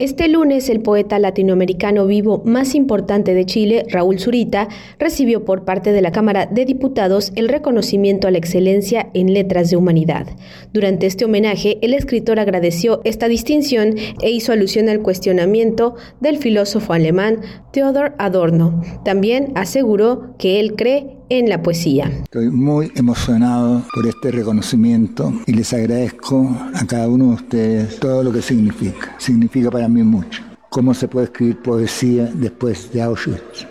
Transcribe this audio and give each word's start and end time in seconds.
Este 0.00 0.26
lunes, 0.26 0.70
el 0.70 0.80
poeta 0.80 1.20
latinoamericano 1.20 2.04
vivo 2.04 2.42
más 2.44 2.74
importante 2.74 3.32
de 3.32 3.46
Chile, 3.46 3.86
Raúl 3.88 4.18
Zurita, 4.18 4.66
recibió 4.98 5.44
por 5.44 5.64
parte 5.64 5.92
de 5.92 6.02
la 6.02 6.10
Cámara 6.10 6.46
de 6.46 6.64
Diputados 6.64 7.32
el 7.36 7.48
reconocimiento 7.48 8.26
a 8.26 8.32
la 8.32 8.38
excelencia 8.38 9.10
en 9.14 9.32
letras 9.32 9.70
de 9.70 9.76
humanidad. 9.76 10.26
Durante 10.72 11.06
este 11.06 11.26
homenaje, 11.26 11.78
el 11.80 11.94
escritor 11.94 12.40
agradeció 12.40 13.02
esta 13.04 13.28
distinción 13.28 13.94
e 14.20 14.30
hizo 14.30 14.50
alusión 14.50 14.88
al 14.88 15.00
cuestionamiento 15.00 15.94
del 16.18 16.38
filósofo 16.38 16.92
alemán 16.92 17.42
Theodor 17.70 18.16
Adorno. 18.18 18.82
También 19.04 19.52
aseguró 19.54 20.34
que 20.38 20.58
él 20.58 20.74
cree 20.74 21.18
en 21.28 21.48
la 21.48 21.62
poesía. 21.62 22.10
Estoy 22.24 22.50
muy 22.50 22.92
emocionado 22.94 23.82
por 23.94 24.06
este 24.06 24.30
reconocimiento 24.30 25.32
y 25.46 25.52
les 25.52 25.72
agradezco 25.72 26.56
a 26.74 26.86
cada 26.86 27.08
uno 27.08 27.28
de 27.28 27.34
ustedes 27.34 28.00
todo 28.00 28.22
lo 28.22 28.32
que 28.32 28.42
significa. 28.42 29.14
Significa 29.18 29.70
para 29.70 29.88
mí 29.88 30.02
mucho. 30.02 30.42
¿Cómo 30.70 30.92
se 30.94 31.08
puede 31.08 31.26
escribir 31.26 31.62
poesía 31.62 32.30
después 32.34 32.92
de 32.92 33.02
Auschwitz? 33.02 33.66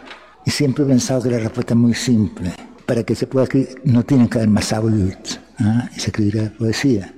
Y 0.45 0.51
siempre 0.51 0.83
he 0.83 0.87
pensado 0.87 1.21
que 1.21 1.29
la 1.29 1.39
respuesta 1.39 1.73
es 1.73 1.79
muy 1.79 1.93
simple. 1.93 2.53
Para 2.85 3.03
que 3.03 3.15
se 3.15 3.27
pueda 3.27 3.45
escribir, 3.45 3.81
no 3.85 4.03
tiene 4.03 4.27
que 4.29 4.39
haber 4.39 4.49
más 4.49 4.73
Auschwitz 4.73 5.39
¿ah? 5.59 5.89
y 5.95 5.99
se 5.99 6.07
escribirá 6.07 6.53
poesía. 6.57 7.13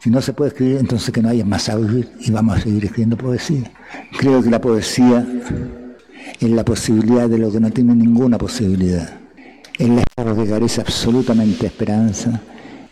Si 0.00 0.10
no 0.10 0.20
se 0.20 0.32
puede 0.34 0.50
escribir, 0.50 0.78
entonces 0.78 1.10
que 1.10 1.22
no 1.22 1.28
haya 1.28 1.44
más 1.44 1.68
Auschwitz 1.68 2.08
y 2.20 2.30
vamos 2.30 2.58
a 2.58 2.60
seguir 2.60 2.84
escribiendo 2.84 3.16
poesía. 3.16 3.72
Creo 4.18 4.42
que 4.42 4.50
la 4.50 4.60
poesía 4.60 5.26
es 6.40 6.50
la 6.50 6.64
posibilidad 6.64 7.28
de 7.28 7.38
lo 7.38 7.50
que 7.50 7.60
no 7.60 7.70
tiene 7.70 7.94
ninguna 7.94 8.38
posibilidad 8.38 9.23
es 9.78 9.88
la 9.88 10.04
que 10.34 10.48
carece 10.48 10.80
absolutamente 10.80 11.66
esperanza 11.66 12.40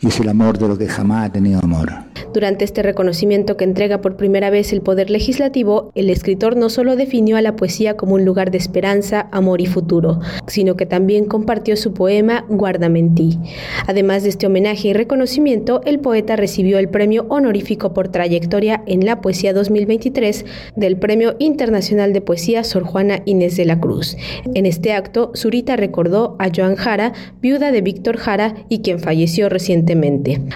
y 0.03 0.09
es 0.09 0.19
el 0.19 0.29
amor 0.29 0.59
de 0.59 0.67
lo 0.67 0.77
que 0.77 0.89
jamás 0.89 1.29
ha 1.29 1.33
tenido 1.33 1.61
amor. 1.63 1.91
Durante 2.35 2.65
este 2.65 2.83
reconocimiento 2.83 3.57
que 3.57 3.65
entrega 3.65 4.01
por 4.01 4.17
primera 4.17 4.51
vez 4.51 4.73
el 4.73 4.81
Poder 4.81 5.11
Legislativo, 5.11 5.93
el 5.95 6.11
escritor 6.11 6.57
no 6.57 6.71
solo 6.71 6.97
definió 6.97 7.37
a 7.37 7.43
la 7.43 7.57
poesía 7.57 7.97
como 7.97 8.15
un 8.15 8.25
lugar 8.25 8.51
de 8.51 8.59
esperanza, 8.59 9.29
amor 9.33 9.61
y 9.61 9.67
futuro, 9.67 10.21
sino 10.47 10.75
que 10.75 10.87
también 10.87 11.27
compartió 11.27 11.77
su 11.77 11.93
poema 11.93 12.45
Guárdame 12.49 12.99
en. 13.01 13.39
Además 13.87 14.23
de 14.23 14.31
este 14.31 14.47
homenaje 14.47 14.89
y 14.89 14.93
reconocimiento, 14.93 15.83
el 15.85 16.01
poeta 16.01 16.35
recibió 16.37 16.79
el 16.79 16.89
premio 16.89 17.27
honorífico 17.29 17.93
por 17.93 18.09
trayectoria 18.09 18.83
en 18.87 19.05
la 19.05 19.21
poesía 19.21 19.53
2023 19.53 20.45
del 20.75 20.97
Premio 20.97 21.37
Internacional 21.39 22.13
de 22.13 22.23
Poesía 22.23 22.65
Sor 22.65 22.85
Juana 22.85 23.21
Inés 23.25 23.57
de 23.57 23.67
la 23.67 23.79
Cruz. 23.79 24.17
En 24.55 24.67
este 24.67 24.95
acto, 24.95 25.33
Zurita 25.37 25.77
recordó 25.77 26.37
a 26.39 26.49
Joan 26.55 26.77
Jara, 26.77 27.13
viuda 27.41 27.71
de 27.71 27.83
Víctor 27.83 28.17
Jara 28.17 28.55
y 28.69 28.81
quien 28.81 28.99
falleció 28.99 29.49
recientemente. 29.49 29.92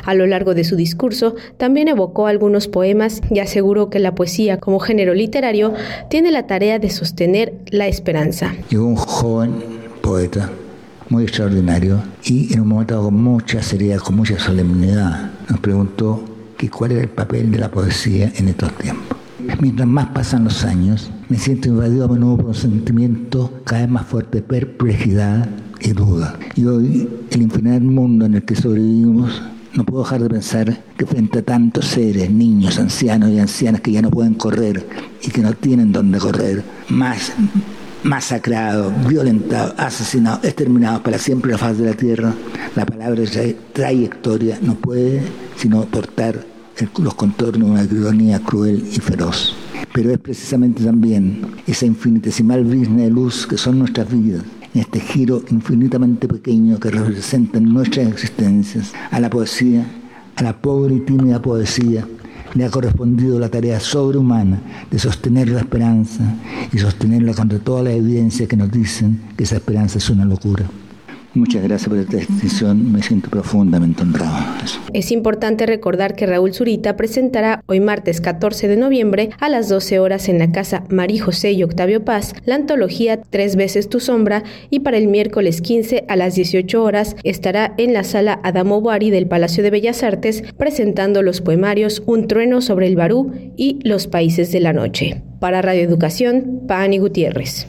A 0.04 0.14
lo 0.14 0.26
largo 0.26 0.54
de 0.54 0.64
su 0.64 0.76
discurso, 0.76 1.34
también 1.56 1.88
evocó 1.88 2.26
algunos 2.26 2.68
poemas 2.68 3.20
y 3.30 3.40
aseguró 3.40 3.90
que 3.90 3.98
la 3.98 4.14
poesía 4.14 4.58
como 4.58 4.78
género 4.78 5.14
literario 5.14 5.74
tiene 6.08 6.30
la 6.30 6.46
tarea 6.46 6.78
de 6.78 6.90
sostener 6.90 7.54
la 7.70 7.86
esperanza. 7.86 8.54
Llegó 8.70 8.86
un 8.86 8.96
joven 8.96 9.52
poeta 10.00 10.50
muy 11.08 11.24
extraordinario 11.24 12.02
y 12.24 12.52
en 12.52 12.60
un 12.60 12.68
momento 12.68 13.02
con 13.02 13.14
mucha 13.14 13.62
seriedad, 13.62 13.98
con 13.98 14.16
mucha 14.16 14.38
solemnidad, 14.38 15.30
nos 15.48 15.60
preguntó 15.60 16.24
que 16.56 16.70
cuál 16.70 16.92
era 16.92 17.02
el 17.02 17.08
papel 17.08 17.50
de 17.50 17.58
la 17.58 17.70
poesía 17.70 18.32
en 18.36 18.48
estos 18.48 18.72
tiempos. 18.78 19.18
Mientras 19.60 19.86
más 19.86 20.08
pasan 20.08 20.44
los 20.44 20.64
años, 20.64 21.10
me 21.28 21.38
siento 21.38 21.68
invadido 21.68 22.06
a 22.06 22.08
menudo 22.08 22.38
por 22.38 22.46
un 22.46 22.54
sentimiento 22.54 23.60
cada 23.64 23.82
vez 23.82 23.90
más 23.90 24.06
fuerte 24.06 24.38
de 24.38 24.42
perplejidad 24.42 25.48
y 25.80 25.92
duda. 25.92 26.38
Y 26.54 26.64
hoy, 26.64 27.08
el 27.30 27.42
infinito 27.42 27.84
mundo 27.84 28.26
en 28.26 28.34
el 28.34 28.42
que 28.44 28.56
sobrevivimos 28.56 29.42
no 29.74 29.84
puedo 29.84 30.04
dejar 30.04 30.22
de 30.22 30.28
pensar 30.30 30.84
que 30.96 31.06
frente 31.06 31.40
a 31.40 31.42
tantos 31.42 31.84
seres, 31.86 32.30
niños, 32.30 32.78
ancianos 32.78 33.30
y 33.30 33.38
ancianas 33.38 33.80
que 33.82 33.92
ya 33.92 34.02
no 34.02 34.10
pueden 34.10 34.34
correr 34.34 34.86
y 35.22 35.30
que 35.30 35.42
no 35.42 35.52
tienen 35.52 35.92
dónde 35.92 36.18
correr, 36.18 36.62
más 36.88 37.32
masacrados, 38.02 38.92
violentados, 39.06 39.74
asesinados, 39.76 40.44
exterminados 40.44 41.00
para 41.02 41.18
siempre 41.18 41.50
la 41.50 41.58
faz 41.58 41.76
de 41.78 41.86
la 41.86 41.94
tierra, 41.94 42.32
la 42.74 42.86
palabra 42.86 43.22
trayectoria 43.72 44.58
no 44.62 44.76
puede 44.76 45.22
sino 45.56 45.84
portar 45.86 46.44
los 46.98 47.14
contornos 47.14 47.68
de 47.68 47.72
una 47.72 47.84
ironía 47.84 48.38
cruel 48.40 48.84
y 48.92 49.00
feroz. 49.00 49.54
Pero 49.92 50.10
es 50.10 50.18
precisamente 50.18 50.84
también 50.84 51.42
esa 51.66 51.86
infinitesimal 51.86 52.64
brisna 52.64 53.02
de 53.02 53.10
luz 53.10 53.46
que 53.46 53.56
son 53.56 53.78
nuestras 53.78 54.10
vidas, 54.10 54.42
este 54.76 55.00
giro 55.00 55.42
infinitamente 55.50 56.28
pequeño 56.28 56.78
que 56.78 56.90
representa 56.90 57.60
nuestras 57.60 58.08
existencias, 58.08 58.92
a 59.10 59.20
la 59.20 59.30
poesía, 59.30 59.86
a 60.36 60.42
la 60.42 60.60
pobre 60.60 60.96
y 60.96 61.00
tímida 61.00 61.40
poesía, 61.40 62.06
le 62.54 62.64
ha 62.64 62.70
correspondido 62.70 63.38
la 63.38 63.48
tarea 63.48 63.80
sobrehumana 63.80 64.60
de 64.90 64.98
sostener 64.98 65.48
la 65.48 65.60
esperanza 65.60 66.22
y 66.72 66.78
sostenerla 66.78 67.34
contra 67.34 67.58
toda 67.58 67.82
la 67.82 67.92
evidencia 67.92 68.46
que 68.46 68.56
nos 68.56 68.70
dicen 68.70 69.20
que 69.36 69.44
esa 69.44 69.56
esperanza 69.56 69.98
es 69.98 70.08
una 70.10 70.24
locura. 70.24 70.66
Muchas 71.36 71.62
gracias 71.62 71.90
por 71.90 71.98
esta 71.98 72.16
distinción, 72.16 72.92
me 72.92 73.02
siento 73.02 73.28
profundamente 73.28 74.02
honrado. 74.02 74.38
Es 74.94 75.12
importante 75.12 75.66
recordar 75.66 76.16
que 76.16 76.24
Raúl 76.24 76.54
Zurita 76.54 76.96
presentará 76.96 77.62
hoy 77.66 77.78
martes 77.78 78.22
14 78.22 78.68
de 78.68 78.78
noviembre 78.78 79.28
a 79.38 79.50
las 79.50 79.68
12 79.68 79.98
horas 79.98 80.30
en 80.30 80.38
la 80.38 80.50
casa 80.50 80.84
María 80.88 81.22
José 81.22 81.52
y 81.52 81.62
Octavio 81.62 82.06
Paz 82.06 82.32
la 82.46 82.54
antología 82.54 83.20
Tres 83.20 83.54
veces 83.54 83.90
tu 83.90 84.00
sombra 84.00 84.44
y 84.70 84.80
para 84.80 84.96
el 84.96 85.08
miércoles 85.08 85.60
15 85.60 86.06
a 86.08 86.16
las 86.16 86.36
18 86.36 86.82
horas 86.82 87.16
estará 87.22 87.74
en 87.76 87.92
la 87.92 88.04
sala 88.04 88.40
Adamo 88.42 88.80
Bari 88.80 89.10
del 89.10 89.26
Palacio 89.26 89.62
de 89.62 89.70
Bellas 89.70 90.02
Artes 90.02 90.42
presentando 90.56 91.20
los 91.20 91.42
poemarios 91.42 92.02
Un 92.06 92.28
trueno 92.28 92.62
sobre 92.62 92.86
el 92.86 92.96
Barú 92.96 93.32
y 93.58 93.78
Los 93.82 94.06
países 94.06 94.52
de 94.52 94.60
la 94.60 94.72
noche. 94.72 95.22
Para 95.38 95.60
Radio 95.60 95.82
Educación, 95.82 96.62
Pani 96.66 96.96
Gutiérrez. 96.96 97.68